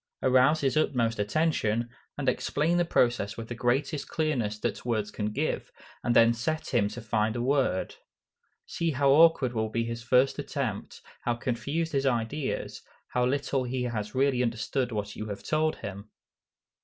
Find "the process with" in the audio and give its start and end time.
2.77-3.49